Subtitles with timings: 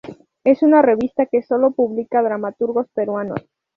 [0.43, 3.37] Es una revista que solo publica dramaturgos peruanos.